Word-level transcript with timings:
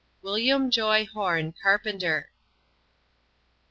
"William 0.23 0.71
Joy 0.71 1.05
Horne, 1.05 1.53
Carpenter." 1.61 2.31